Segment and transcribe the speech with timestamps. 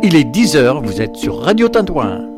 [0.00, 2.37] Il est 10h, vous êtes sur Radio Tintouin.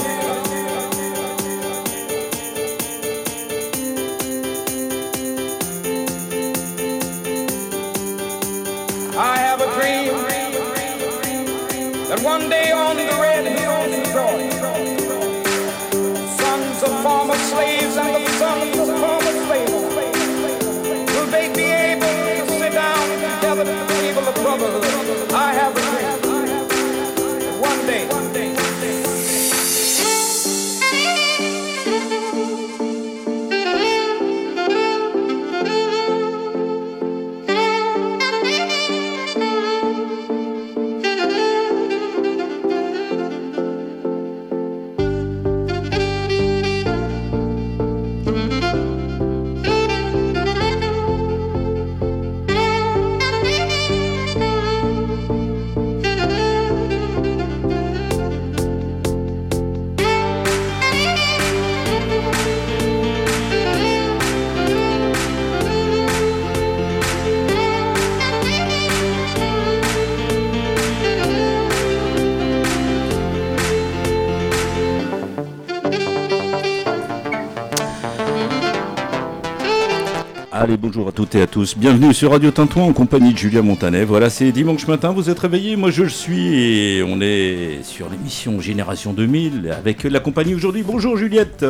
[80.71, 81.77] Allez, bonjour à toutes et à tous.
[81.77, 84.05] Bienvenue sur Radio Tintouin en compagnie de Julien Montanet.
[84.05, 88.09] Voilà, c'est dimanche matin, vous êtes réveillés, moi je le suis et on est sur
[88.09, 90.83] l'émission Génération 2000 avec la compagnie aujourd'hui.
[90.83, 91.65] Bonjour Juliette.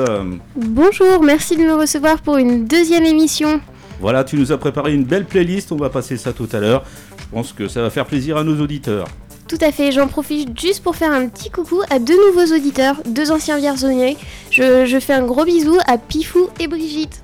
[0.55, 3.59] Bonjour, merci de me recevoir pour une deuxième émission.
[3.99, 6.83] Voilà, tu nous as préparé une belle playlist, on va passer ça tout à l'heure.
[7.17, 9.07] Je pense que ça va faire plaisir à nos auditeurs.
[9.47, 12.97] Tout à fait, j'en profite juste pour faire un petit coucou à deux nouveaux auditeurs,
[13.07, 14.15] deux anciens vierzonniers.
[14.51, 17.23] Je, je fais un gros bisou à Pifou et Brigitte.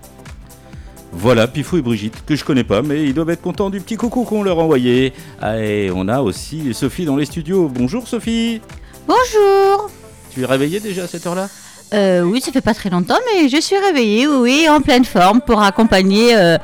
[1.12, 3.96] Voilà, Pifou et Brigitte, que je connais pas, mais ils doivent être contents du petit
[3.96, 5.14] coucou qu'on leur a envoyé.
[5.42, 7.70] Ah, et on a aussi Sophie dans les studios.
[7.74, 8.62] Bonjour Sophie
[9.08, 9.90] Bonjour
[10.32, 11.50] Tu es réveillée déjà à cette heure-là?
[11.94, 15.42] Euh, Oui, ça fait pas très longtemps, mais je suis réveillée, oui, en pleine forme
[15.42, 16.58] pour accompagner euh,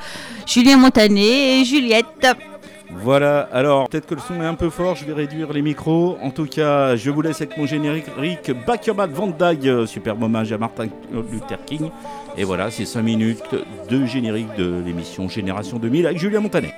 [0.46, 2.28] Julien Montanet et Juliette.
[3.02, 6.18] Voilà, alors peut-être que le son est un peu fort, je vais réduire les micros.
[6.22, 8.06] En tout cas, je vous laisse avec mon générique
[8.86, 11.90] Your Bad Van Dyke, superbe hommage à Martin Luther King.
[12.38, 13.44] Et voilà, c'est 5 minutes
[13.90, 16.74] de générique de l'émission Génération 2000 avec Julien Montanet.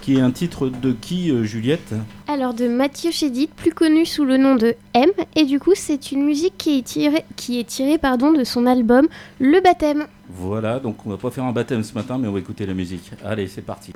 [0.00, 1.94] qui est un titre de qui, euh, Juliette?
[2.26, 6.10] Alors de Mathieu Chédid, plus connu sous le nom de M, et du coup c'est
[6.10, 9.06] une musique qui est tirée, qui est tirée pardon, de son album
[9.38, 10.06] Le Baptême.
[10.28, 12.74] Voilà, donc on va pas faire un baptême ce matin, mais on va écouter la
[12.74, 13.12] musique.
[13.24, 13.92] Allez, c'est parti.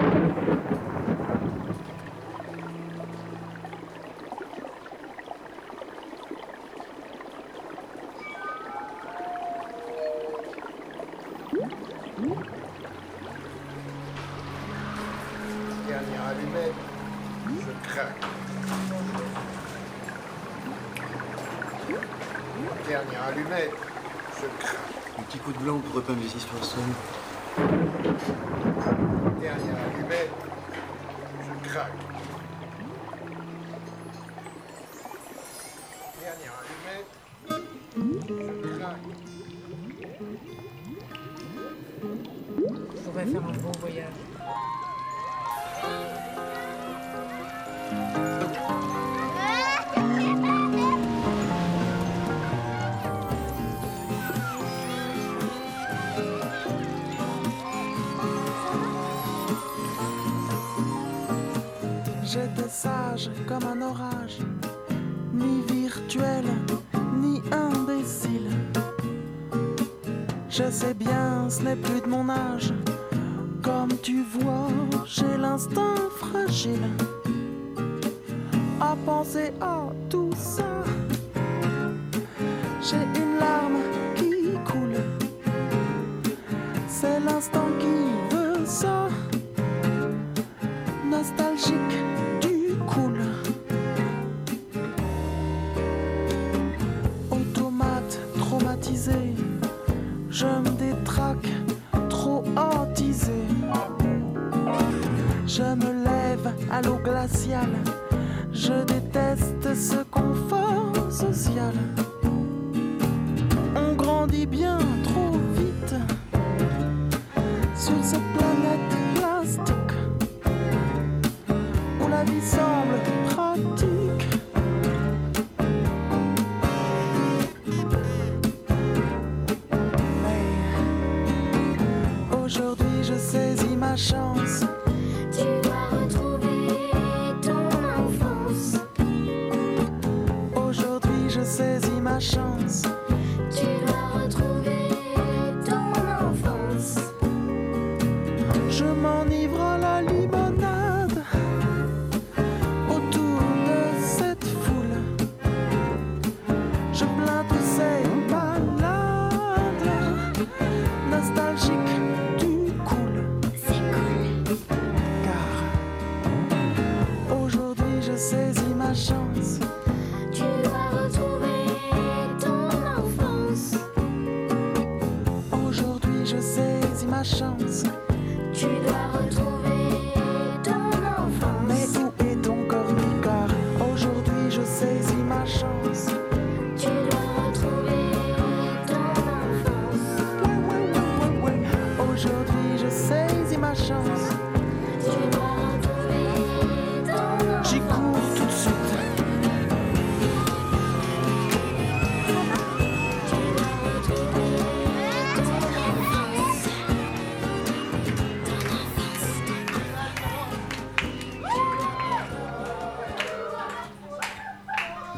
[43.27, 44.30] Faire un bon voyage.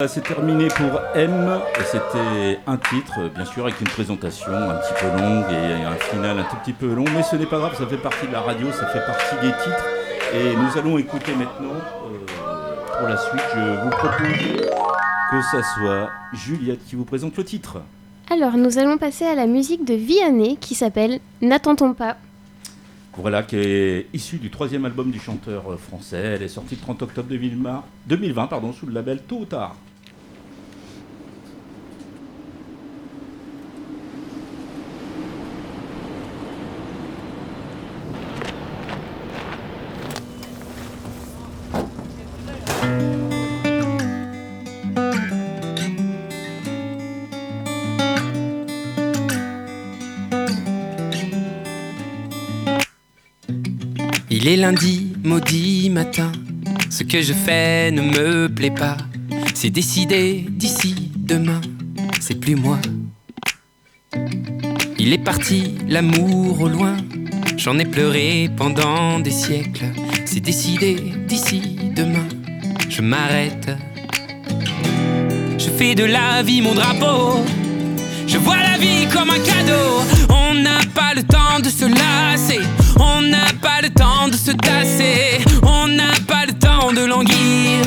[0.09, 1.61] C'est terminé pour M.
[1.85, 6.38] C'était un titre, bien sûr, avec une présentation un petit peu longue et un final
[6.38, 7.04] un tout petit peu long.
[7.14, 9.52] Mais ce n'est pas grave, ça fait partie de la radio, ça fait partie des
[9.52, 9.85] titres.
[10.35, 14.71] Et nous allons écouter maintenant, euh, pour la suite, je vous propose
[15.30, 17.82] que ça soit Juliette qui vous présente le titre.
[18.30, 22.16] Alors nous allons passer à la musique de Vianney qui s'appelle N'attendons pas?
[23.18, 26.37] Voilà, qui est issue du troisième album du chanteur français.
[26.37, 29.76] Elle est sortie le 30 octobre 2020, 2020 pardon, sous le label Tôt ou Tard.
[54.62, 56.31] Lundi, maudit matin.
[56.88, 58.97] Ce que je fais ne me plaît pas.
[59.54, 61.61] C'est décidé d'ici demain.
[62.21, 62.78] C'est plus moi.
[65.00, 66.97] Il est parti, l'amour au loin.
[67.57, 69.87] J'en ai pleuré pendant des siècles.
[70.26, 70.95] C'est décidé
[71.26, 71.61] d'ici
[71.97, 72.28] demain.
[72.88, 73.69] Je m'arrête.
[75.59, 77.45] Je fais de la vie mon drapeau.
[78.28, 79.88] Je vois la vie comme un cadeau.
[80.28, 82.61] On n'a pas le temps de se lasser.
[83.02, 85.44] On n'a pas le temps de se tasser.
[85.62, 87.82] On n'a pas le temps de languir.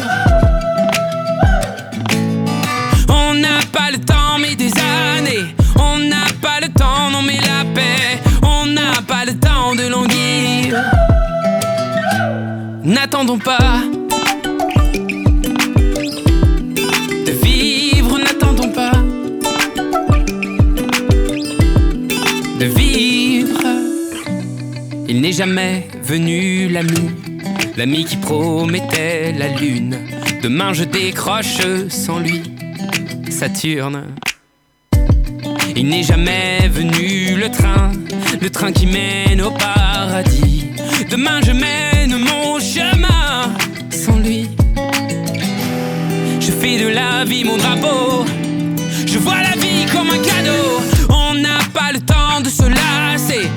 [3.09, 5.55] On n'a pas le temps, mais des années.
[5.77, 8.19] On n'a pas le temps, non, mais la paix.
[8.43, 10.75] On n'a pas le temps de languir.
[12.83, 13.94] N'attendons pas.
[25.25, 27.09] N'est jamais venu l'ami,
[27.77, 29.97] l'ami qui promettait la lune.
[30.43, 31.57] Demain je décroche
[31.89, 32.43] sans lui,
[33.31, 34.03] Saturne.
[35.75, 37.91] Il n'est jamais venu le train,
[38.39, 40.67] le train qui mène au paradis.
[41.09, 43.51] Demain je mène mon chemin
[43.89, 44.47] sans lui.
[46.39, 48.25] Je fais de la vie mon drapeau.
[49.07, 50.81] Je vois la vie comme un cadeau.
[51.09, 53.49] On n'a pas le temps de se lasser.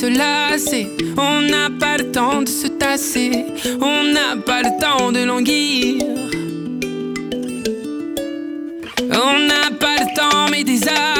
[0.00, 0.88] Se lasser,
[1.18, 3.44] on n'a pas le temps de se tasser,
[3.82, 6.02] on n'a pas le temps de languir.
[9.12, 11.19] On n'a pas le temps, mais des années,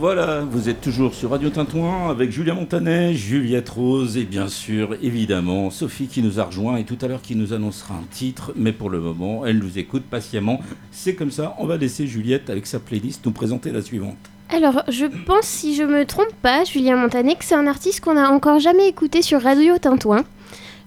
[0.00, 4.96] Voilà, vous êtes toujours sur Radio Tintouin avec Julien Montanet, Juliette Rose et bien sûr,
[5.02, 8.54] évidemment, Sophie qui nous a rejoint et tout à l'heure qui nous annoncera un titre,
[8.56, 10.60] mais pour le moment, elle nous écoute patiemment.
[10.90, 14.16] C'est comme ça, on va laisser Juliette avec sa playlist nous présenter la suivante.
[14.48, 18.14] Alors, je pense, si je me trompe pas, Julien Montanet, que c'est un artiste qu'on
[18.14, 20.24] n'a encore jamais écouté sur Radio Tintouin.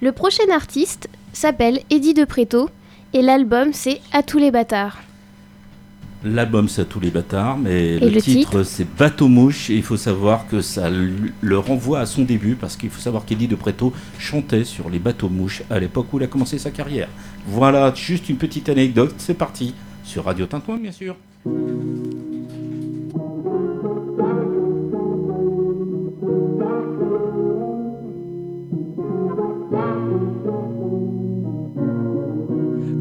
[0.02, 2.68] Le prochain artiste s'appelle Eddie De Preto
[3.14, 4.98] et l'album c'est À tous les bâtards.
[6.26, 9.70] L'album, c'est à tous les bâtards, mais le, le titre, titre c'est Bateau Mouche.
[9.70, 13.26] Et il faut savoir que ça le renvoie à son début, parce qu'il faut savoir
[13.26, 16.72] qu'Eddie de Preto chantait sur les bateaux mouches à l'époque où il a commencé sa
[16.72, 17.10] carrière.
[17.48, 19.74] Voilà, juste une petite anecdote, c'est parti.
[20.04, 21.16] Sur Radio Tintouin, bien sûr.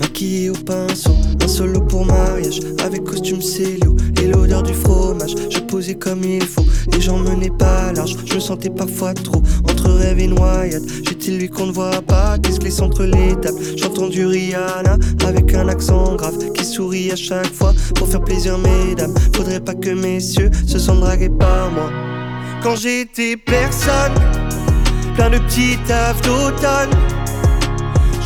[0.00, 5.34] Maquillé au pinceau, un solo pour mariage Avec costume célio et l'odeur du fromage.
[5.50, 6.64] Je posais comme il faut,
[6.96, 8.16] et j'en menais pas large.
[8.24, 10.82] Je me sentais parfois trop entre rêve et noyade.
[11.04, 13.58] J'étais lui qu'on ne voit pas, qui se glisse entre les tables.
[13.76, 14.96] J'entends du Rihanna
[15.26, 17.72] avec un accent grave Qui sourit à chaque fois.
[17.94, 21.90] Pour faire plaisir mesdames Faudrait pas que messieurs se sentent dragués par moi.
[22.62, 24.14] Quand j'étais personne,
[25.16, 26.90] plein de petits tafs d'automne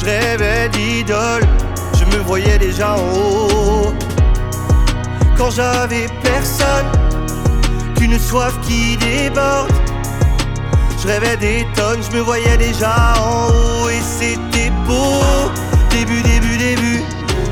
[0.06, 1.46] rêvais d'idole,
[1.98, 3.94] je me voyais déjà en haut.
[5.36, 6.86] Quand j'avais personne,
[7.96, 9.72] qu'une soif qui déborde.
[10.98, 15.22] Je Je rêvais des tonnes, je me voyais déjà en haut et c'était beau.
[15.90, 17.02] Début, début, début,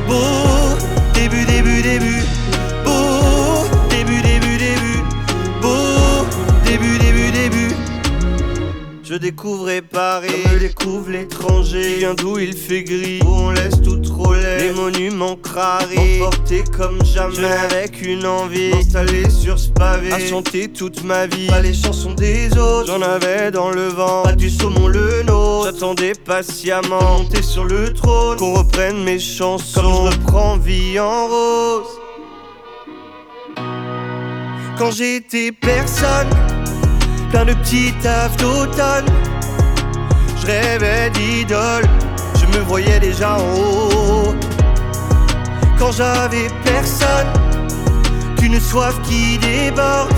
[0.08, 0.76] beau.
[1.14, 1.63] Début, début,
[9.14, 11.82] Je découvrais Paris, comme je découvre l'étranger.
[11.82, 14.58] Qui vient d'où il fait gris, où on laisse tout trop laid.
[14.58, 17.36] Les monuments crarés, emportés comme jamais.
[17.36, 20.10] Je n'avais qu'une envie, installé sur ce pavé.
[20.12, 22.88] À chanter toute ma vie, pas les chansons des autres.
[22.88, 25.70] J'en avais dans le vent, pas du saumon le nôtre.
[25.72, 28.36] J'attendais patiemment, monter sur le trône.
[28.36, 31.86] Qu'on reprenne mes chansons, comme je reprends vie en rose.
[34.76, 36.26] Quand j'étais personne
[37.34, 39.06] plein de petits tafs d'automne.
[40.40, 41.82] Je rêvais d'idole,
[42.40, 44.34] je me voyais déjà en haut.
[45.76, 47.26] Quand j'avais personne,
[48.38, 50.14] qu'une soif qui déborde.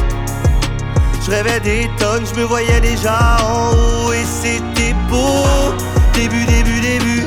[1.25, 5.73] Je rêvais des tonnes, je me voyais déjà en haut et c'était beau.
[6.13, 7.25] Début, début, début,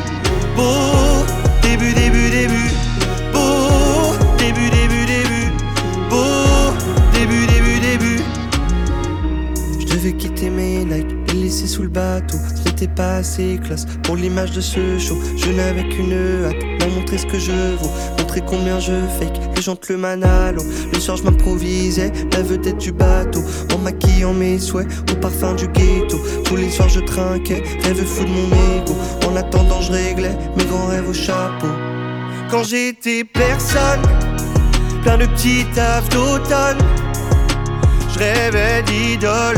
[0.56, 0.99] beau.
[10.00, 12.38] Je devais quitter mes Nike, les laisser sous le bateau.
[12.56, 15.18] Ce n'était pas assez classe pour l'image de ce show.
[15.36, 19.38] Je n'avais qu'une hâte, leur montrer ce que je vaux, montrer combien je fake.
[19.58, 20.64] Les gentlemen à l'eau.
[20.94, 23.42] Le soir, je m'improvisais, la vedette du bateau.
[23.76, 26.18] En maquillant mes souhaits, au parfum du ghetto.
[26.46, 28.96] Tous les soirs, je trinquais, rêve fou de mon ego.
[29.28, 31.68] En attendant, je réglais mes grands rêves au chapeau.
[32.50, 34.02] Quand j'étais personne,
[35.04, 36.78] plein de petits tafs d'automne.
[38.14, 39.58] Je rêvais d'idole,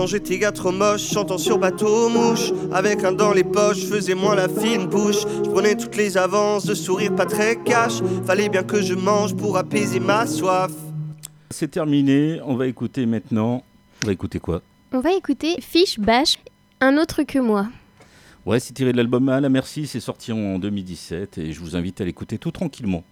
[0.00, 4.14] Quand j'étais gars trop moche, chantant sur bateau mouche Avec un dans les poches, faisais
[4.14, 8.48] moins la fine bouche Je prenais toutes les avances, de sourire pas très cash Fallait
[8.48, 10.70] bien que je mange pour apaiser ma soif
[11.50, 13.62] C'est terminé, on va écouter maintenant.
[14.02, 14.62] On va écouter quoi?
[14.90, 16.38] On va écouter Fish Bash,
[16.80, 17.68] un autre que moi.
[18.46, 21.76] Ouais, c'est tiré de l'album À la Merci, c'est sorti en 2017 et je vous
[21.76, 23.04] invite à l'écouter tout tranquillement.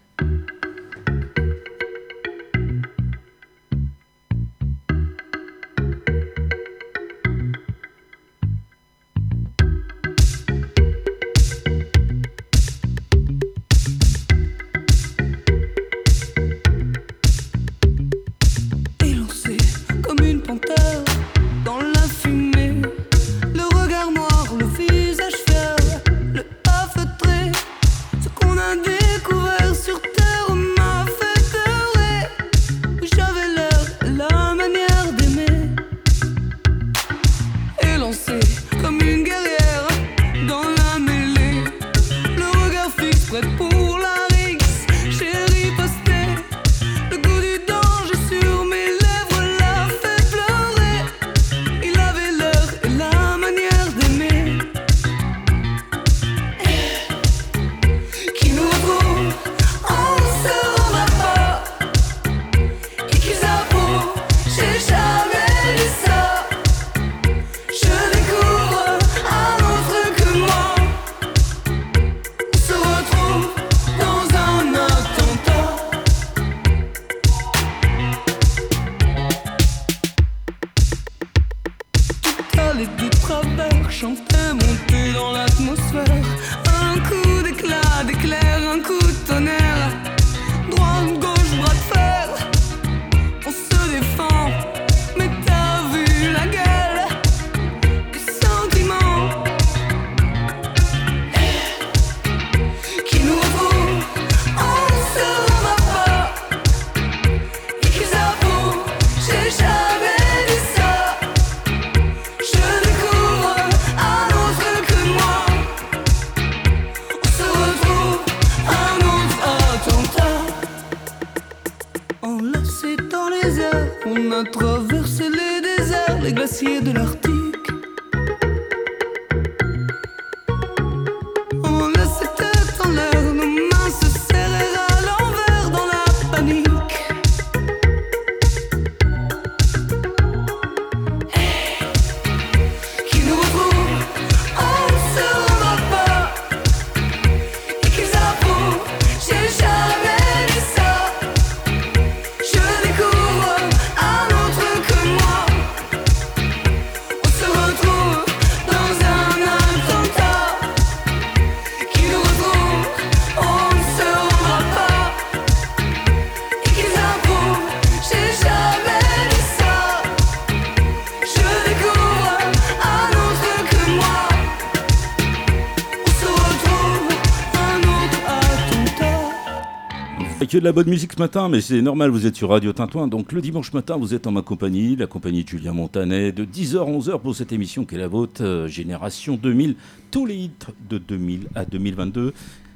[180.49, 183.07] Que de la bonne musique ce matin, mais c'est normal, vous êtes sur Radio Tintouin.
[183.07, 186.47] Donc le dimanche matin, vous êtes en ma compagnie, la compagnie de Julien Montanet, de
[186.47, 189.77] 10h à 11h pour cette émission qui est la vôtre, euh, Génération 2000,
[190.11, 190.51] tous les hits
[190.89, 192.33] de 2000 à 2022.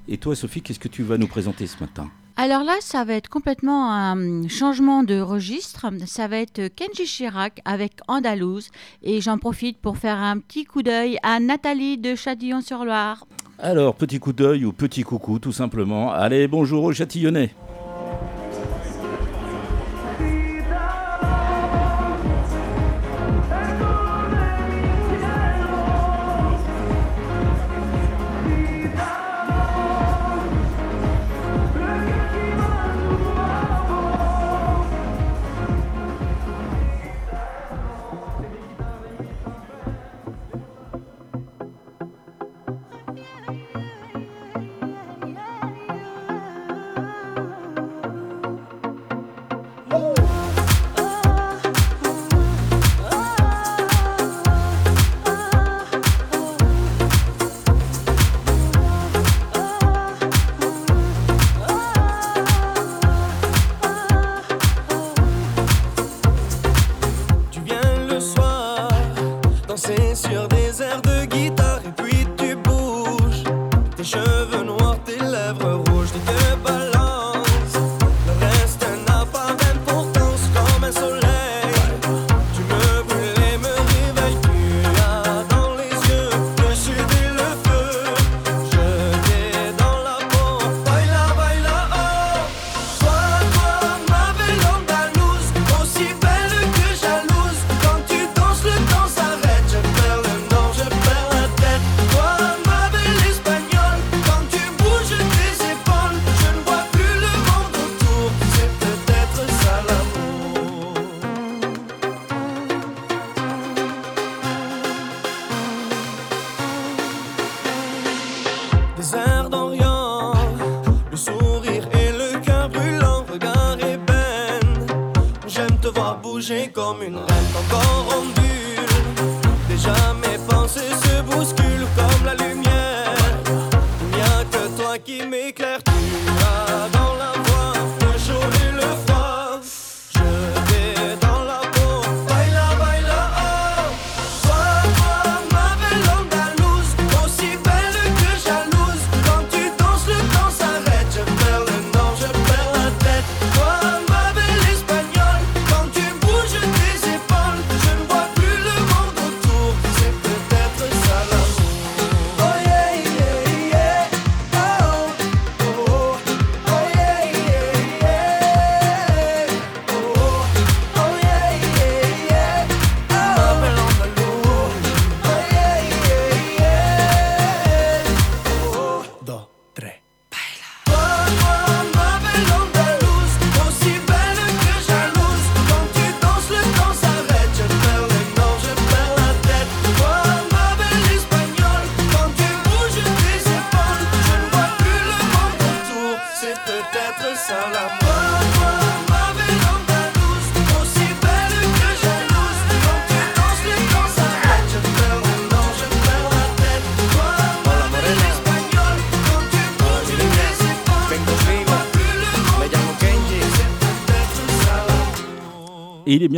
[0.08, 2.10] Et toi, Sophie, qu'est-ce que tu vas nous présenter ce matin?
[2.36, 5.86] Alors là, ça va être complètement un changement de registre.
[6.06, 8.68] Ça va être Kenji Chirac avec Andalouse.
[9.02, 13.24] Et j'en profite pour faire un petit coup d'œil à Nathalie de Châtillon-sur-Loire.
[13.64, 16.10] Alors, petit coup d'œil ou petit coucou, tout simplement.
[16.10, 17.54] Allez, bonjour aux Châtillonnais.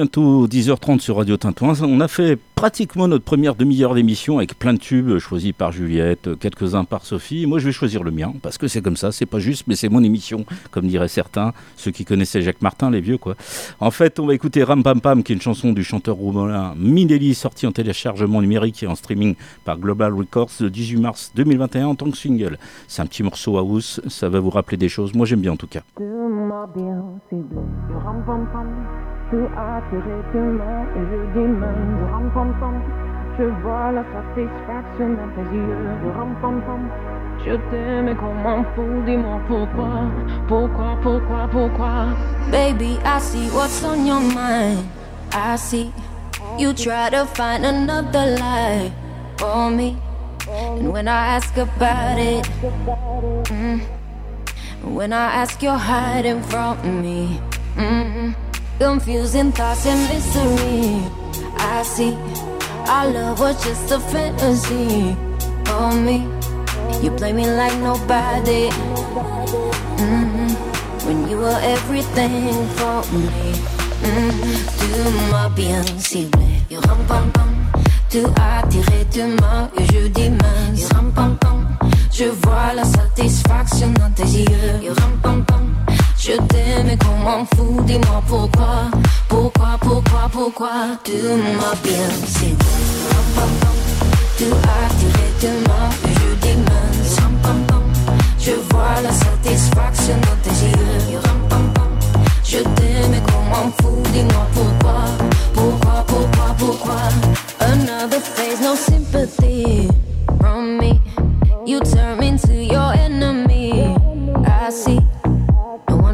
[0.04, 1.72] Bientôt 10h30 sur Radio Tintouin.
[1.80, 6.30] On a fait pratiquement notre première demi-heure d'émission avec plein de tubes choisis par Juliette,
[6.38, 7.44] quelques-uns par Sophie.
[7.44, 9.76] Moi, je vais choisir le mien parce que c'est comme ça, c'est pas juste, mais
[9.76, 13.34] c'est mon émission, comme diraient certains, ceux qui connaissaient Jacques Martin, les vieux, quoi.
[13.80, 16.72] En fait, on va écouter Ram Pam Pam, qui est une chanson du chanteur roumain
[16.78, 19.34] Minelli, sortie en téléchargement numérique et en streaming
[19.66, 22.56] par Global Records le 18 mars 2021 en tant que single.
[22.88, 25.12] C'est un petit morceau house, ça va vous rappeler des choses.
[25.12, 25.82] Moi, j'aime bien en tout cas.
[32.60, 32.82] Ram-pam-pam
[33.38, 36.88] Je vois la satisfaction dans tes yeux ram-pam-pam
[37.44, 39.90] Je t'aime comme un fou, dis-moi pourquoi
[40.48, 42.06] Pourquoi, pourquoi, pourquoi
[42.50, 44.86] Baby, I see what's on your mind.
[45.32, 45.92] I see
[46.58, 48.92] you try to find another lie
[49.38, 49.96] for me.
[50.48, 52.44] And when I ask about it,
[53.50, 53.80] mm,
[54.82, 57.40] when I ask, you're hiding from me.
[57.76, 58.34] Mm,
[58.78, 61.02] confusing thoughts and mystery.
[61.56, 62.14] I see
[62.88, 65.16] our love was just a fantasy
[65.64, 66.26] for me.
[67.02, 68.70] You play me like nobody.
[69.98, 70.50] Mm,
[71.06, 73.52] when you were everything for me.
[74.02, 74.88] Mm, tu
[75.30, 76.62] m'as bien ciblé.
[76.68, 77.50] Yo, ram pam pam.
[78.10, 80.24] Tu as tiré de main et je dis.
[82.16, 84.94] Je vois la satisfaction dans tes yeux.
[86.26, 87.84] Je t'aime et qu'on m'en fout.
[87.84, 88.90] Dis-moi pourquoi.
[89.28, 90.70] Pourquoi, pourquoi, pourquoi
[91.04, 92.64] tu m'as bien ciblé.
[92.96, 93.76] Yo, ram pam pam.
[94.38, 97.18] Tu as tiré de main et je dis mince.
[97.20, 97.82] Ram pam pam.
[98.38, 101.12] Je vois la satisfaction dans tes yeux.
[101.12, 101.90] Yo, ram pam pam.
[102.42, 104.02] Je t'aime et qu'on m'en fout.
[104.14, 105.04] Dis-moi pourquoi.
[105.52, 107.00] Pourquoi, pourquoi, pourquoi.
[107.60, 109.90] Another phase, no sympathy
[110.40, 111.02] from me.
[111.66, 113.94] You turn me into your enemy.
[114.46, 115.00] I see.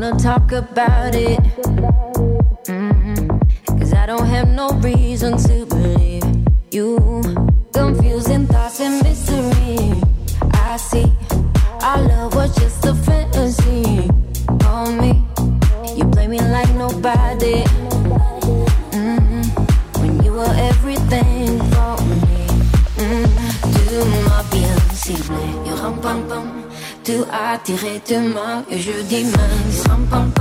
[0.00, 1.38] Wanna talk about it.
[2.64, 3.38] Mhm.
[3.78, 6.24] Cause I don't have no reason to believe
[6.70, 6.96] you.
[7.74, 8.19] Confusing
[27.30, 29.84] Tu as tiré de main et je dis mince.
[30.10, 30.32] Ram.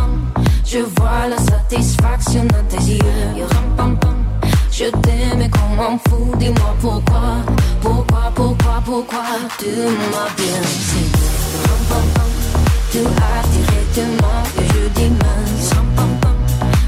[0.65, 3.04] Je vois la satisfaction dans tes yeux.
[4.71, 6.38] Je t'aime et qu'on m'en fout.
[6.39, 7.43] Dis-moi pourquoi.
[7.82, 9.23] Pourquoi, pourquoi, pourquoi
[9.60, 10.62] tu m'as bien
[11.89, 12.08] ram.
[12.91, 15.73] Tu as tiré de main et je dis mince.
[15.95, 16.10] Ram.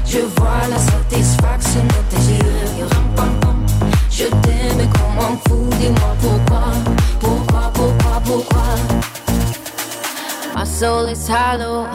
[0.04, 2.88] Je vois la satisfaction dans tes yeux.
[4.10, 5.78] Je t'aime et qu'on m'en fout.
[5.78, 6.12] Dis-moi.
[6.20, 6.64] Pourquoi,
[7.20, 7.41] pourquoi,
[10.82, 11.86] soul is hollow.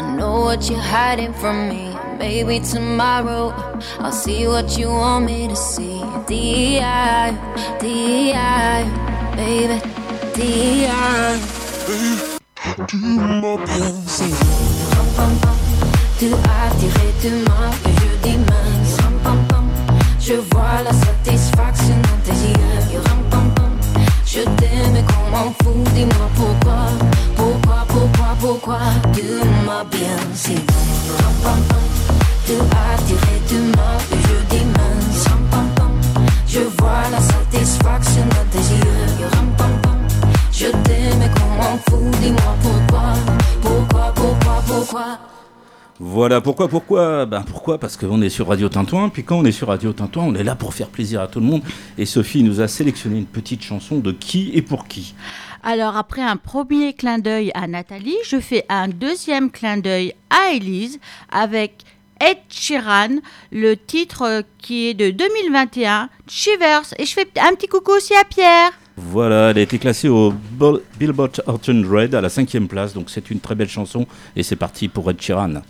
[0.00, 1.84] I know what you're hiding from me.
[2.18, 3.54] Maybe tomorrow
[4.00, 6.02] I'll see what you want me to see.
[6.26, 7.30] DI,
[7.82, 8.82] DI,
[9.36, 9.78] baby,
[10.34, 10.90] DI.
[12.88, 13.56] Tu m'as
[15.16, 15.32] pam.
[16.18, 16.26] Tu
[16.56, 18.12] as tiré de main et je.
[20.28, 23.02] Je vois la satisfaction dans tes yeux.
[24.26, 25.04] Je t'aime.
[25.94, 26.86] Dis-moi pourquoi.
[27.36, 27.51] Pourquoi,
[28.42, 28.80] pourquoi,
[29.14, 29.22] tu
[29.64, 30.18] m'as bien
[31.44, 31.62] pam.
[32.44, 34.66] Tu as tiré de main et je dis.
[36.48, 39.06] Je vois la satisfaction dans tes yeux.
[40.50, 42.20] Je t'aime qu'on m'en fout.
[42.20, 43.12] Dis-moi pourquoi.
[43.62, 45.18] Pourquoi, pourquoi, pourquoi?
[46.00, 47.26] Voilà, pourquoi, pourquoi?
[47.26, 47.78] Ben pourquoi?
[47.78, 50.42] Parce qu'on est sur Radio Tintouin, puis quand on est sur Radio Tintouin, on est
[50.42, 51.62] là pour faire plaisir à tout le monde.
[51.96, 55.14] Et Sophie nous a sélectionné une petite chanson de qui et pour qui?
[55.62, 60.52] Alors après un premier clin d'œil à Nathalie, je fais un deuxième clin d'œil à
[60.54, 60.98] Elise
[61.30, 61.82] avec
[62.20, 63.18] Ed Sheeran,
[63.52, 66.94] le titre qui est de 2021, Shivers.
[66.98, 68.70] Et je fais un petit coucou aussi à Pierre.
[68.96, 73.08] Voilà, elle a été classée au Bo- Billboard Hot 100 à la cinquième place, donc
[73.10, 74.06] c'est une très belle chanson.
[74.36, 75.62] Et c'est parti pour Ed Sheeran.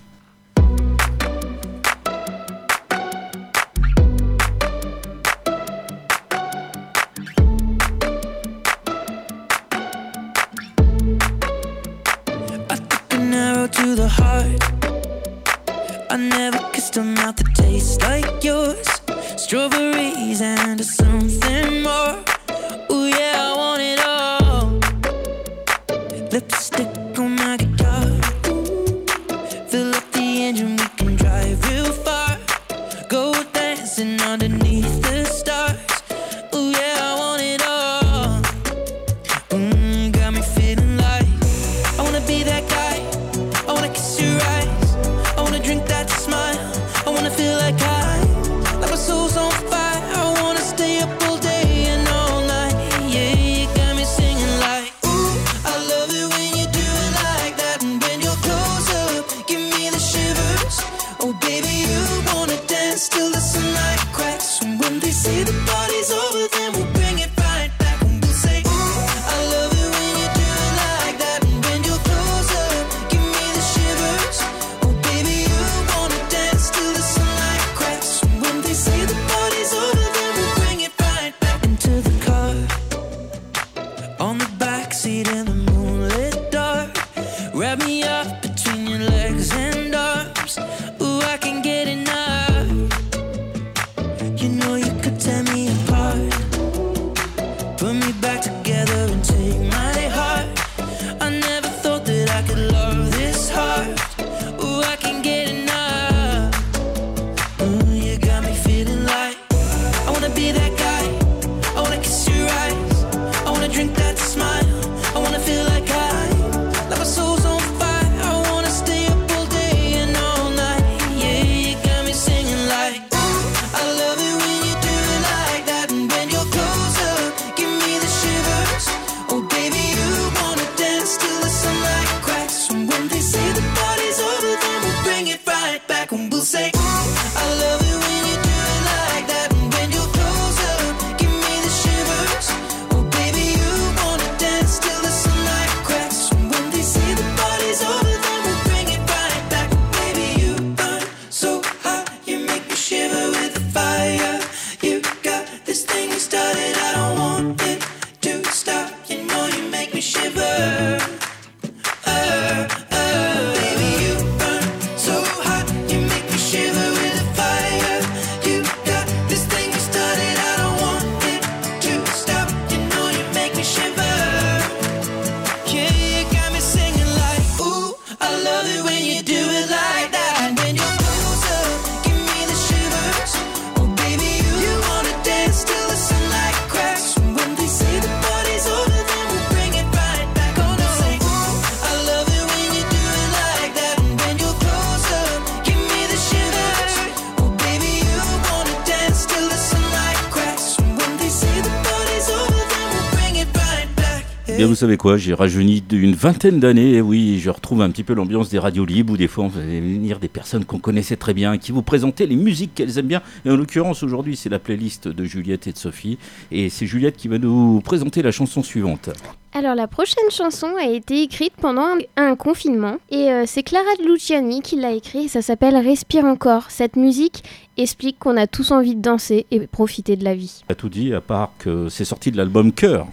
[204.82, 208.48] savez quoi, j'ai rajeuni d'une vingtaine d'années, et oui, je retrouve un petit peu l'ambiance
[208.48, 211.56] des radios libres où des fois on faisait venir des personnes qu'on connaissait très bien,
[211.56, 213.22] qui vous présentaient les musiques qu'elles aiment bien.
[213.44, 216.18] Et en l'occurrence, aujourd'hui, c'est la playlist de Juliette et de Sophie,
[216.50, 219.10] et c'est Juliette qui va nous présenter la chanson suivante.
[219.52, 224.08] Alors la prochaine chanson a été écrite pendant un, confinement et euh, c'est Clara de
[224.08, 226.70] Luciani qui l'a écrite et ça s'appelle Respire encore.
[226.70, 227.44] Cette musique
[227.76, 230.64] explique qu'on a tous envie de danser et profiter de la vie.
[230.70, 233.06] A tout dit à part que c'est sorti de l'album Cœur.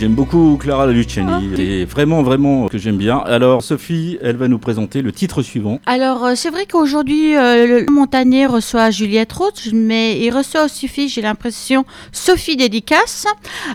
[0.00, 1.50] j'aime beaucoup Clara Luciani.
[1.56, 3.18] C'est vraiment, vraiment que j'aime bien.
[3.18, 5.78] Alors, Sophie, elle va nous présenter le titre suivant.
[5.84, 10.88] Alors, euh, c'est vrai qu'aujourd'hui, euh, le Montagnier reçoit Juliette Roth, mais il reçoit aussi,
[11.10, 13.26] j'ai l'impression, Sophie Dédicace.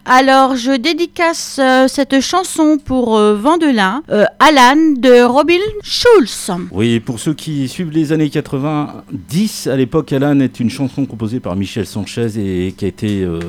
[0.04, 6.50] Alors, je dédicace euh, cette chanson pour euh, Vendelin, euh, Alan de Robin Schulz.
[6.72, 11.40] Oui, pour ceux qui suivent les années 90, à l'époque, Alan est une chanson composée
[11.40, 13.40] par Michel Sanchez et qui a été euh,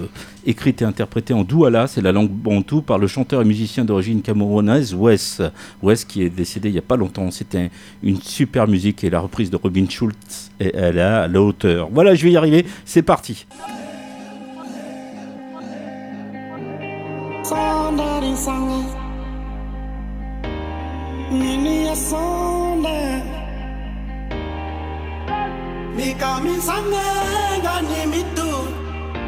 [0.47, 4.23] écrite et interprétée en douala, c'est la langue bantou, par le chanteur et musicien d'origine
[4.23, 5.43] camerounaise Wes.
[5.83, 7.31] Wes qui est décédé il n'y a pas longtemps.
[7.31, 7.71] C'était
[8.03, 9.87] une super musique et la reprise de Robin
[10.59, 11.89] elle a à la hauteur.
[11.93, 13.47] Voilà, je vais y arriver, c'est parti.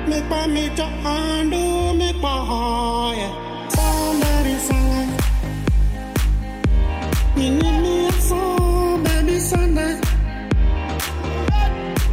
[0.09, 2.13] Me pa me to undo me
[9.27, 10.01] need Sunday.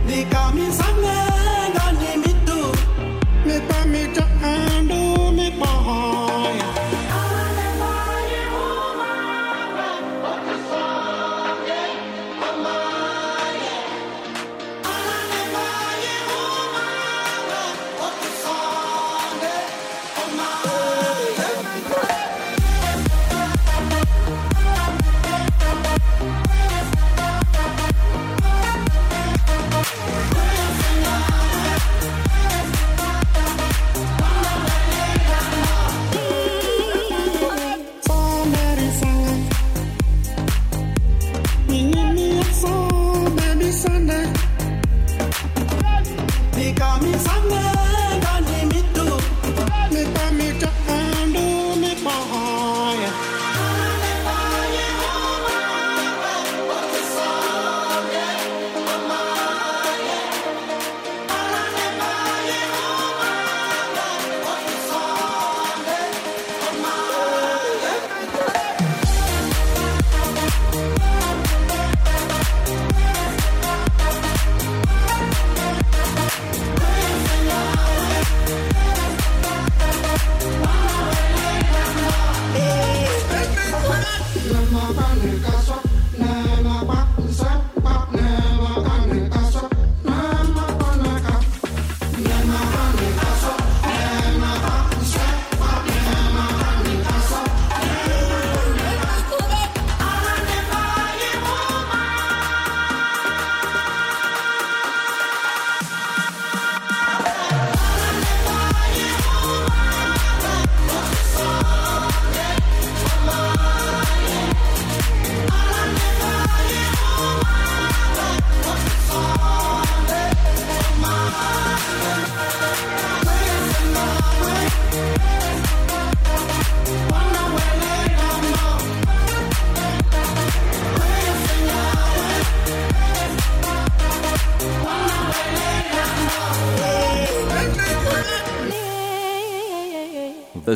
[0.08, 1.25] They call me Sunday.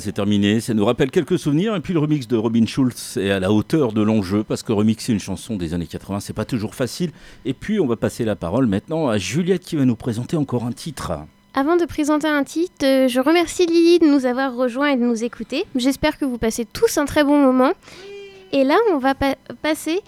[0.09, 0.59] C'est terminé.
[0.59, 1.75] Ça nous rappelle quelques souvenirs.
[1.75, 4.71] Et puis le remix de Robin Schulz est à la hauteur de l'enjeu parce que
[4.71, 7.11] remixer une chanson des années 80, c'est pas toujours facile.
[7.45, 10.63] Et puis, on va passer la parole maintenant à Juliette qui va nous présenter encore
[10.65, 11.11] un titre.
[11.53, 15.03] Avant de présenter un titre, euh, je remercie Lily de nous avoir rejoints et de
[15.03, 15.65] nous écouter.
[15.75, 17.71] J'espère que vous passez tous un très bon moment.
[18.51, 19.99] Et là, on va pa- passer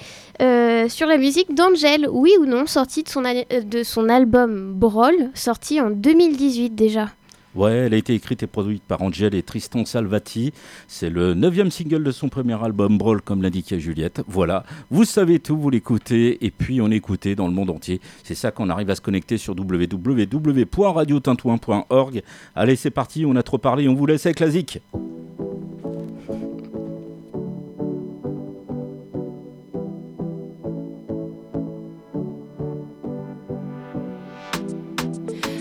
[0.42, 4.74] euh, sur la musique d'Angel, oui ou non, sortie de son, euh, de son album
[4.74, 7.10] Brawl, sorti en 2018 déjà.
[7.54, 10.54] Ouais, elle a été écrite et produite par Angel et Tristan Salvati.
[10.88, 14.22] C'est le neuvième single de son premier album, Brawl, comme l'indiquait Juliette.
[14.28, 18.00] Voilà, vous savez tout, vous l'écoutez, et puis on écoutait dans le monde entier.
[18.24, 22.22] C'est ça qu'on arrive à se connecter sur www.radiotintouin.org.
[22.56, 24.80] Allez, c'est parti, on a trop parlé, on vous laisse avec la zik.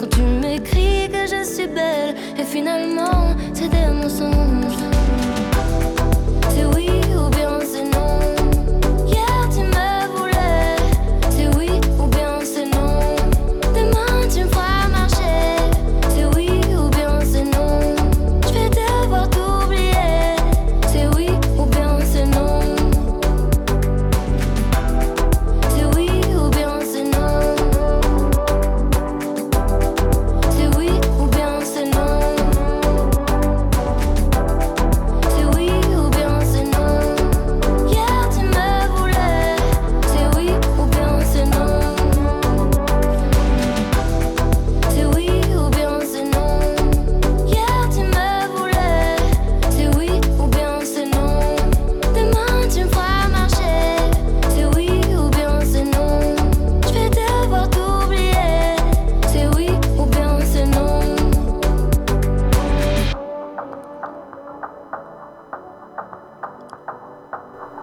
[0.00, 4.99] Quand tu m'écris que je suis belle et finalement c'est des mensonges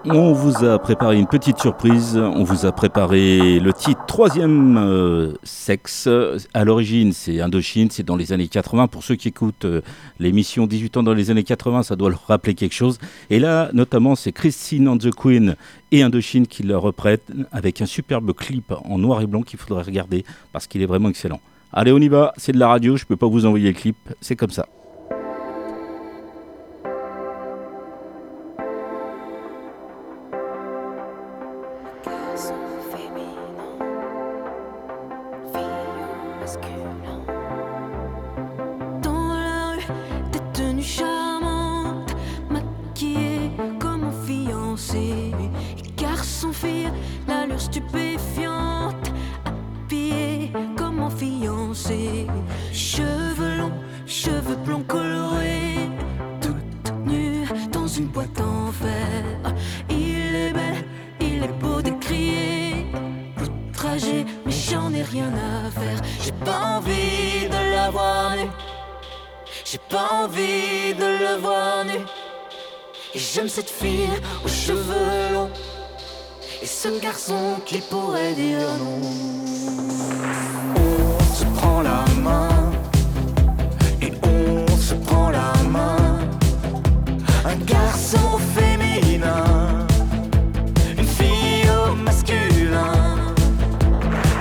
[0.09, 2.17] On vous a préparé une petite surprise.
[2.17, 6.07] On vous a préparé le titre Troisième euh, Sexe.
[6.53, 8.87] À l'origine, c'est Indochine, c'est dans les années 80.
[8.87, 9.81] Pour ceux qui écoutent euh,
[10.19, 12.99] l'émission 18 ans dans les années 80, ça doit leur rappeler quelque chose.
[13.29, 15.55] Et là, notamment, c'est Christine and the Queen
[15.91, 19.83] et Indochine qui le reprêtent avec un superbe clip en noir et blanc qu'il faudrait
[19.83, 21.41] regarder parce qu'il est vraiment excellent.
[21.73, 22.33] Allez, on y va.
[22.37, 22.95] C'est de la radio.
[22.95, 23.97] Je peux pas vous envoyer le clip.
[24.21, 24.67] C'est comme ça.
[54.24, 55.89] Cheveux blonds colorés,
[56.41, 59.22] toute nue dans une boîte en fer.
[59.89, 60.78] Il est bel,
[61.22, 62.88] il est beau de crier,
[63.39, 65.99] outragé, mais j'en ai rien à faire.
[66.24, 68.32] J'ai pas envie de la voir.
[69.63, 71.99] J'ai pas envie de le voir nu.
[73.13, 74.09] Et j'aime cette fille
[74.43, 75.51] aux cheveux longs.
[76.63, 78.99] Et ce garçon qui pourrait dire non.
[80.76, 82.56] On se prend la main
[87.49, 89.87] Un garçon féminin,
[90.97, 93.15] une fille au masculin.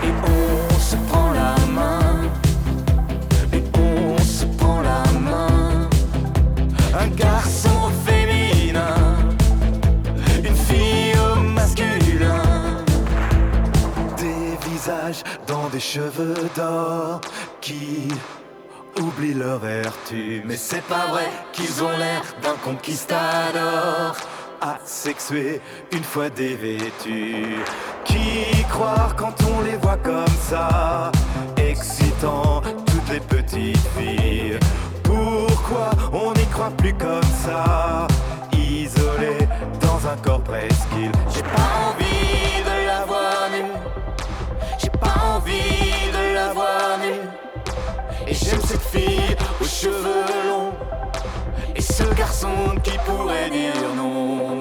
[0.02, 2.24] Et on se prend la main
[3.52, 5.88] et on se prend la main.
[6.98, 8.96] Un garçon féminin,
[10.44, 12.42] une fille au masculin.
[14.16, 17.20] Des visages dans des cheveux d'or
[17.60, 18.08] qui
[19.00, 20.42] oublient leur vertu.
[20.44, 24.16] Mais c'est pas vrai qu'ils ont l'air d'un conquistador.
[24.60, 25.60] Asexué,
[25.92, 27.56] une fois dévêtus.
[28.04, 31.12] Qui croire quand on les voit comme ça?
[31.56, 34.58] Excitant toutes les petites filles.
[35.02, 38.06] Pourquoi on n'y croit plus comme ça?
[38.52, 39.46] Isolé
[39.80, 41.12] dans un corps presqu'île.
[41.32, 42.05] J'ai pas envie
[48.66, 50.72] cette fille aux cheveux longs.
[51.76, 54.58] Et ce garçon qui pourrait dire non.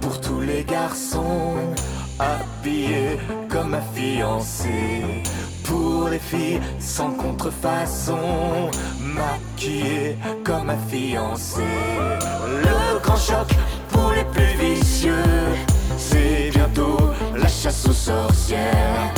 [0.00, 1.56] pour tous les garçons,
[2.18, 3.18] habillée
[3.48, 5.22] comme ma fiancée.
[5.64, 8.70] Pour les filles sans contrefaçon,
[9.00, 11.62] maquillée comme ma fiancée.
[12.46, 13.48] Le grand choc
[13.90, 15.14] pour les plus vicieux,
[15.96, 16.98] c'est bientôt
[17.34, 19.12] la chasse aux sorcières.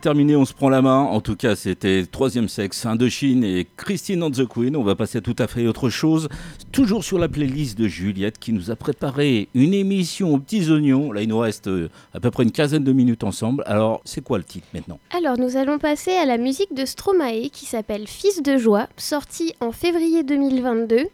[0.00, 1.00] Terminé, on se prend la main.
[1.00, 4.76] En tout cas, c'était Troisième Sexe, Indochine et Christine and the Queen.
[4.76, 6.28] On va passer à tout à fait autre chose.
[6.70, 11.12] Toujours sur la playlist de Juliette qui nous a préparé une émission aux petits oignons.
[11.12, 13.62] Là, il nous reste euh, à peu près une quinzaine de minutes ensemble.
[13.66, 14.98] Alors, c'est quoi le titre maintenant?
[15.16, 19.54] Alors nous allons passer à la musique de Stromae qui s'appelle Fils de joie, sortie
[19.60, 21.04] en février 2022.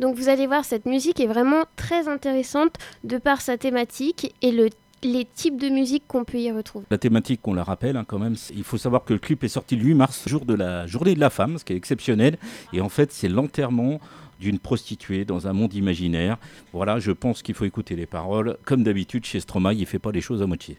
[0.00, 2.74] Donc vous allez voir, cette musique est vraiment très intéressante
[3.04, 4.70] de par sa thématique et le-
[5.02, 6.86] les types de musique qu'on peut y retrouver.
[6.90, 9.48] La thématique, on la rappelle hein, quand même, il faut savoir que le clip est
[9.48, 12.38] sorti le 8 mars, jour de la journée de la femme, ce qui est exceptionnel.
[12.72, 14.00] Et en fait, c'est l'enterrement
[14.38, 16.38] d'une prostituée dans un monde imaginaire.
[16.72, 18.56] Voilà, je pense qu'il faut écouter les paroles.
[18.64, 20.78] Comme d'habitude, chez Stromae, il fait pas les choses à moitié.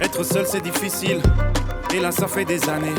[0.00, 1.22] Être seul c'est difficile,
[1.94, 2.94] et là ça fait des années.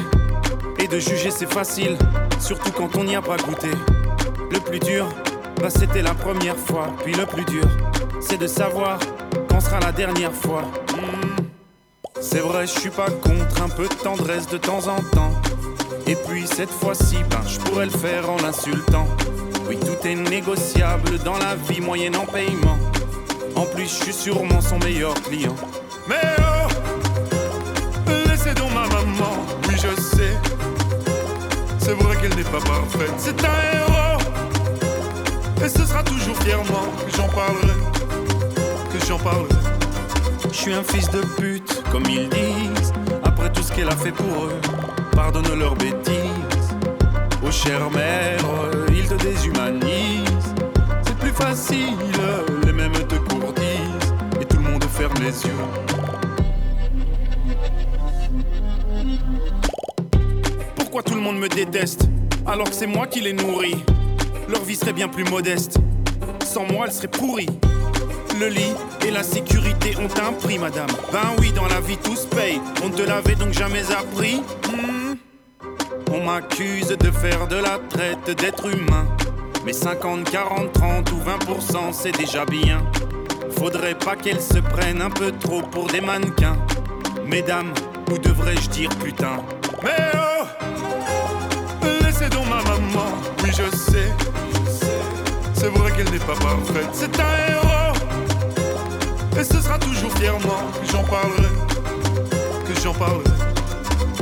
[0.80, 1.98] Et de juger c'est facile,
[2.40, 3.68] surtout quand on n'y a pas goûté.
[4.52, 5.08] Le plus dur,
[5.62, 6.88] bah c'était la première fois.
[7.04, 7.66] Puis le plus dur,
[8.20, 9.00] c'est de savoir
[9.50, 10.64] quand sera la dernière fois.
[10.94, 11.44] Hmm.
[12.22, 15.34] C'est vrai, je suis pas contre un peu de tendresse de temps en temps.
[16.08, 19.08] Et puis cette fois-ci, ben je pourrais le faire en l'insultant.
[19.68, 22.78] Oui, tout est négociable dans la vie moyenne en paiement.
[23.56, 25.56] En plus, je suis sûrement son meilleur client.
[26.08, 26.68] Mais oh,
[28.28, 30.34] laissez donc ma maman, oui je sais.
[31.80, 34.03] C'est vrai qu'elle n'est pas parfaite, c'est un héros.
[35.64, 37.80] Et ce sera toujours fièrement que j'en parlerai,
[38.92, 39.48] que j'en parlerai.
[40.52, 42.92] Je suis un fils de pute, comme ils disent.
[43.24, 44.60] Après tout ce qu'elle a fait pour eux,
[45.14, 46.76] pardonne leurs bêtises.
[47.42, 48.40] Oh chère mère,
[48.90, 50.54] ils te déshumanisent.
[51.04, 51.96] C'est plus facile,
[52.66, 54.14] les mêmes te courtisent.
[54.42, 55.54] Et tout le monde ferme les yeux.
[60.76, 62.10] Pourquoi tout le monde me déteste
[62.46, 63.82] alors que c'est moi qui les nourris?
[64.54, 65.80] Leur vie serait bien plus modeste.
[66.46, 67.50] Sans moi, elle serait pourrie.
[68.40, 68.74] Le lit
[69.04, 70.90] et la sécurité ont un prix, madame.
[71.12, 72.62] Ben oui, dans la vie tout se paye.
[72.84, 74.44] On ne te l'avait donc jamais appris.
[74.70, 75.16] Hmm.
[76.12, 79.08] On m'accuse de faire de la traite d'êtres humains.
[79.66, 82.84] Mais 50, 40, 30 ou 20%, c'est déjà bien.
[83.58, 86.58] Faudrait pas qu'elles se prennent un peu trop pour des mannequins.
[87.26, 87.74] Mesdames,
[88.12, 89.38] ou devrais-je dire putain?
[89.84, 90.63] Mais oh
[95.96, 97.94] qu'elle n'est pas parfaite, c'est un héros.
[99.40, 101.50] Et ce sera toujours fièrement que j'en parlerai,
[102.68, 103.24] que j'en parlerai.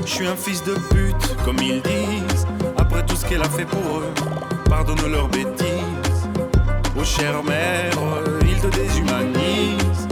[0.06, 2.46] Je suis un fils de pute, comme ils disent.
[2.78, 4.14] Après tout ce qu'elle a fait pour eux,
[4.70, 6.30] pardonne leurs bêtises.
[7.00, 7.94] Oh chère mère,
[8.42, 10.08] ils te déshumanisent.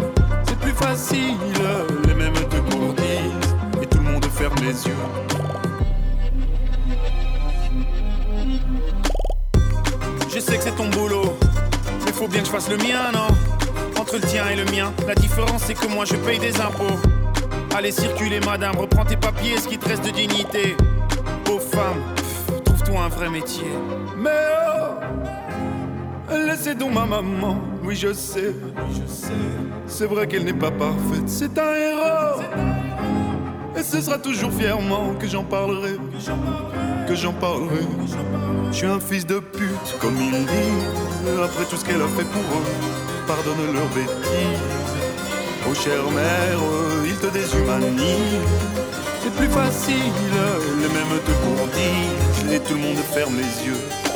[0.46, 1.36] C'est plus facile,
[2.08, 3.56] les mêmes te courtisent.
[3.82, 4.96] Et tout le monde ferme les yeux.
[10.34, 11.19] Je sais que c'est ton boulot,
[12.20, 13.28] faut bien que je fasse le mien, non
[13.98, 17.00] Entre le tien et le mien, la différence c'est que moi je paye des impôts.
[17.74, 20.76] Allez circuler madame, reprends tes papiers, ce qui te reste de dignité.
[21.46, 22.04] Pauvre femme,
[22.66, 23.70] trouve-toi un vrai métier.
[24.18, 24.32] Mais
[26.30, 28.54] oh, laissez donc ma maman, oui je sais,
[29.88, 32.42] c'est vrai qu'elle n'est pas parfaite, c'est un héros.
[33.78, 35.96] Et ce sera toujours fièrement que j'en parlerai,
[37.08, 37.86] que j'en parlerai.
[38.72, 41.09] Je suis un fils de pute, comme ils disent.
[41.38, 42.66] Après tout ce qu'elle a fait pour eux,
[43.28, 44.96] pardonne leurs bêtises.
[45.70, 46.60] Oh chère mère,
[47.06, 48.48] ils te déshumanisent.
[49.22, 49.96] C'est plus facile,
[50.82, 52.54] les mêmes te courtisent.
[52.54, 54.09] Et tout le monde ferme les yeux.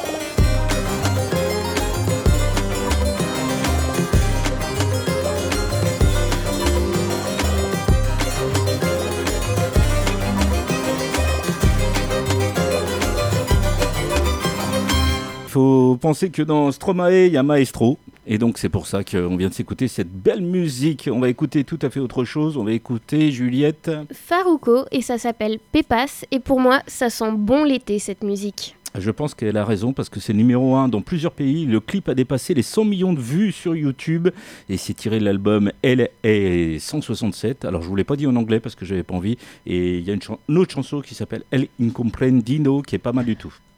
[15.54, 18.00] Faut penser que dans Stromae, il y a Maestro.
[18.26, 21.08] Et donc c'est pour ça qu'on vient de s'écouter cette belle musique.
[21.12, 22.58] On va écouter tout à fait autre chose.
[22.58, 23.92] On va écouter Juliette.
[24.12, 28.76] Farouko et ça s'appelle Pépas et pour moi ça sent bon l'été cette musique.
[28.98, 31.66] Je pense qu'elle a raison parce que c'est numéro 1 dans plusieurs pays.
[31.66, 34.30] Le clip a dépassé les 100 millions de vues sur YouTube
[34.70, 37.66] et c'est tiré de l'album Elle est 167.
[37.66, 39.38] Alors je vous l'ai pas dit en anglais parce que j'avais pas envie.
[39.68, 43.26] Et il y a une, autre chanson qui s'appelle El Incomprendino qui est pas mal
[43.26, 43.54] du tout.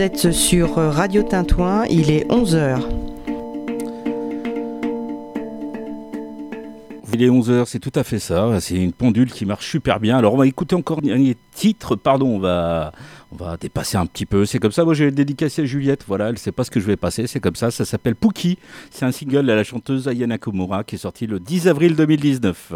[0.00, 2.80] Vous êtes sur Radio Tintouin, il est 11h.
[7.12, 8.58] Il est 11h, c'est tout à fait ça.
[8.60, 10.16] C'est une pendule qui marche super bien.
[10.16, 11.96] Alors on va écouter encore dernier titre.
[11.96, 12.92] Pardon, on va,
[13.30, 14.46] on va dépasser un petit peu.
[14.46, 14.86] C'est comme ça.
[14.86, 16.06] Moi, j'ai dédicacé à Juliette.
[16.08, 17.26] Voilà, elle sait pas ce que je vais passer.
[17.26, 17.70] C'est comme ça.
[17.70, 18.56] Ça s'appelle Pookie.
[18.90, 22.72] C'est un single de la chanteuse Ayana Komura qui est sorti le 10 avril 2019.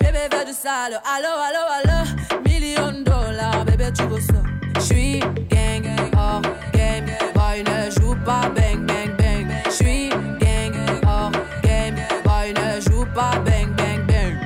[0.00, 4.42] Bébé fais du sale, allo allo allo, million dollars, bébé tu veux ça.
[4.80, 5.86] J'suis gang,
[6.16, 6.42] hors
[6.72, 9.50] game, boy ne joue pas bang bang bang.
[9.70, 10.74] J'suis gang,
[11.06, 11.32] hors
[11.62, 14.36] game, boy ne joue pas bang bang bang.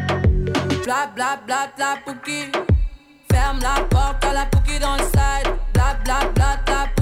[0.84, 2.53] Bla bla bla bla pouki.
[3.30, 5.53] Ferme la porte à la pouki dans le side.
[5.74, 7.01] Bla bla bla bla.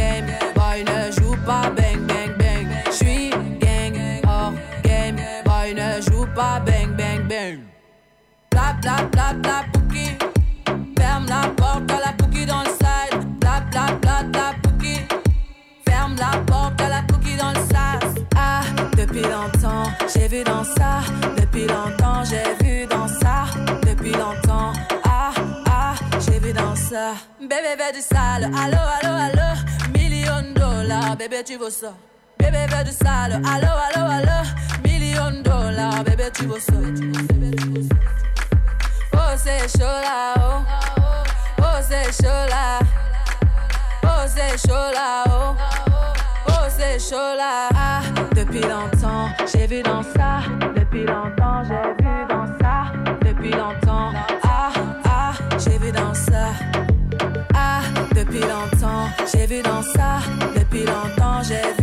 [1.45, 2.67] Pas bang bang bang.
[2.91, 3.29] J'suis
[3.59, 5.17] gang, hors game.
[5.45, 7.59] Boy ne joue pas bang bang bang.
[8.51, 10.17] Bla bla bla bla pouki.
[10.97, 13.25] Ferme la porte à la pouki dans le side.
[13.39, 15.01] Bla bla bla bla pouki.
[15.87, 18.23] Ferme la porte à la pouki dans le sas.
[18.35, 18.61] Ah,
[18.95, 21.01] depuis longtemps, j'ai vu dans ça.
[21.37, 23.45] Depuis longtemps, j'ai vu dans ça.
[23.87, 24.73] Depuis longtemps,
[25.05, 25.31] ah,
[25.67, 27.13] ah, j'ai vu dans ça.
[27.39, 28.51] Bébé, veut du sale.
[28.55, 29.70] Allo, allo, allo.
[31.17, 31.93] Bébé, tu veux ça.
[32.37, 33.41] Bébé, veut du sale.
[33.45, 34.49] Allo, allo, allo.
[34.83, 36.73] Million de dollars, bébé, tu veux ça.
[39.13, 40.63] Oh, c'est chaud là, oh.
[41.59, 42.79] Oh, c'est chaud là.
[44.03, 45.55] Oh, c'est chaud là, oh.
[46.47, 47.69] Oh, c'est chaud là.
[47.73, 48.01] Ah,
[48.35, 50.41] depuis longtemps, j'ai vu dans ça.
[50.75, 52.91] Depuis longtemps, j'ai vu dans ça.
[53.21, 54.11] Depuis longtemps,
[54.43, 54.71] ah,
[55.05, 56.80] ah, j'ai vu dans ça.
[58.41, 60.19] Depuis longtemps, j'ai vu dans ça.
[60.55, 61.80] Depuis longtemps, j'ai vu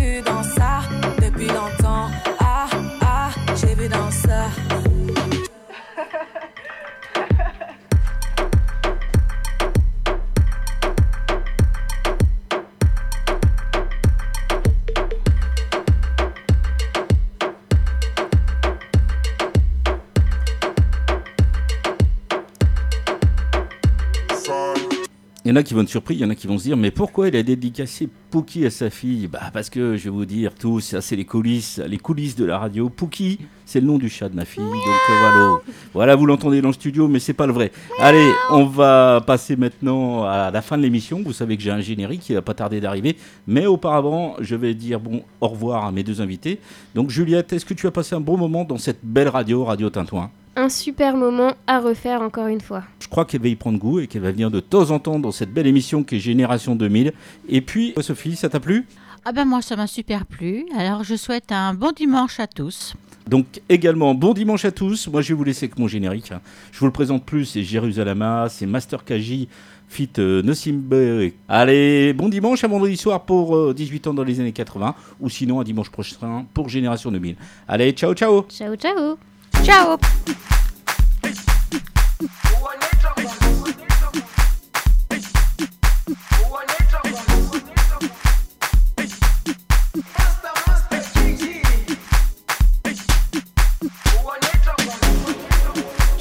[25.49, 26.65] Il y en a qui vont être surpris, il y en a qui vont se
[26.65, 29.29] dire mais pourquoi il a dédicacé Pookie à sa fille?
[29.29, 32.45] Bah parce que je vais vous dire tous, ça c'est les coulisses, les coulisses de
[32.45, 32.91] la radio.
[32.91, 34.63] Pookie, c'est le nom du chat de ma fille.
[34.63, 35.61] Donc euh, voilà,
[35.95, 37.73] voilà vous l'entendez dans le studio, mais c'est pas le vrai.
[37.99, 41.23] Allez, on va passer maintenant à la fin de l'émission.
[41.25, 44.75] Vous savez que j'ai un générique qui va pas tarder d'arriver, mais auparavant, je vais
[44.75, 46.61] dire bon au revoir à mes deux invités.
[46.95, 49.89] Donc Juliette, est-ce que tu as passé un bon moment dans cette belle radio, Radio
[49.89, 50.31] Tintouin?
[50.61, 52.83] Un super moment à refaire encore une fois.
[52.99, 55.21] Je crois qu'elle va y prendre goût et qu'elle va venir de temps en temps
[55.21, 57.13] dans cette belle émission qui est Génération 2000.
[57.49, 58.85] Et puis, Sophie, ça t'a plu?
[59.25, 60.67] Ah ben moi ça m'a super plu.
[60.77, 62.95] Alors je souhaite un bon dimanche à tous.
[63.29, 65.07] Donc également, bon dimanche à tous.
[65.07, 66.33] Moi, je vais vous laisser avec mon générique.
[66.33, 66.41] hein.
[66.73, 69.49] Je vous le présente plus, c'est Jérusalem, c'est Master Kaji,
[69.87, 71.31] fit euh, Nosimbe.
[71.49, 75.29] Allez, bon dimanche à vendredi soir pour euh, 18 ans dans les années 80, ou
[75.29, 77.37] sinon à dimanche prochain pour Génération 2000.
[77.69, 79.19] Allez, ciao, ciao Ciao, ciao
[79.65, 79.99] Ciao.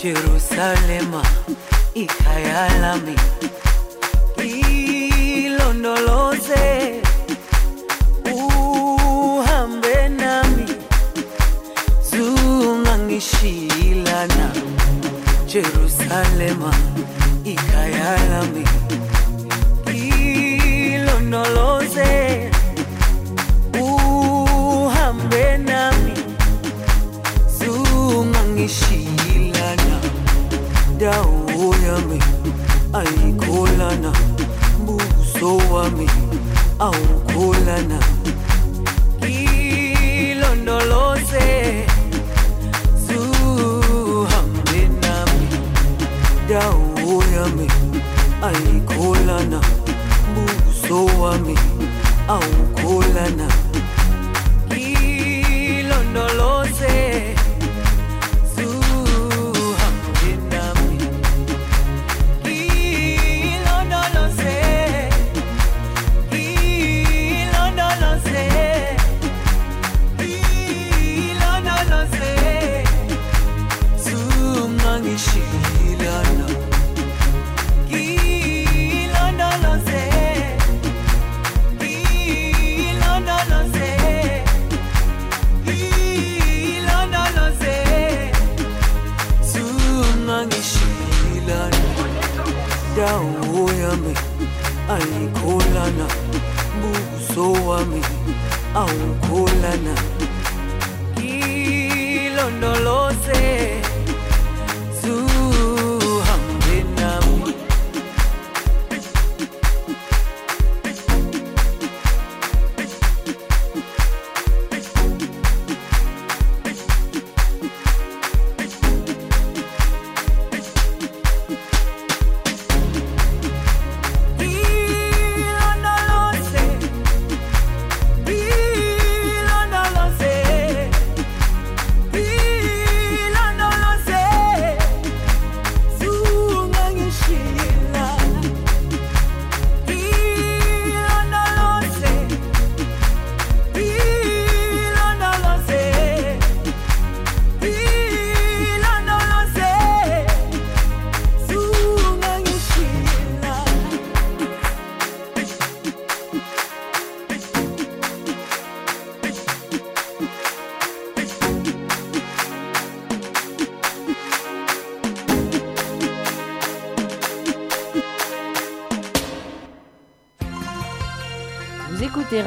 [0.04, 1.24] Jerusalema
[1.94, 3.16] ikhaya lami
[5.46, 6.87] ilondoloze
[13.18, 14.46] ishilana
[15.52, 16.72] jerusalema
[17.44, 18.64] ikayalami
[20.94, 22.12] ilonoloze
[23.82, 26.14] uhambe nami
[27.60, 30.00] zungangishilana
[30.98, 32.20] dawo yami
[32.94, 34.14] ayikholana
[34.82, 36.10] mbuso wami
[36.80, 38.00] awukholana
[40.28, 41.86] ilondoloze.
[46.50, 47.68] dawo yami
[48.48, 49.60] ayikholana
[50.34, 51.56] buso wami
[52.28, 53.48] awukholana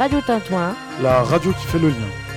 [0.01, 0.75] Radio Tintouin.
[1.03, 2.30] La radio qui fait le lien.